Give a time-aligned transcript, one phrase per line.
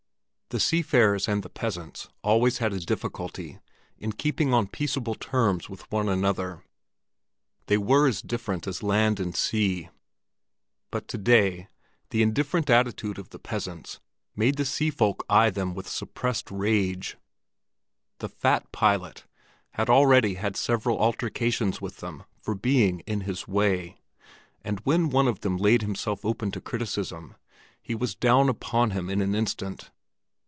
[0.53, 3.59] The seafarers and the peasants always had a difficulty
[3.97, 6.61] in keeping on peaceable terms with one another;
[7.67, 9.87] they were as different as land and sea.
[10.91, 11.69] But to day
[12.09, 14.01] the indifferent attitude of the peasants
[14.35, 17.15] made the sea folk eye them with suppressed rage.
[18.17, 19.23] The fat pilot
[19.75, 24.01] had already had several altercations with them for being in his way;
[24.65, 27.35] and when one of them laid himself open to criticism,
[27.81, 29.91] he was down upon him in an instant.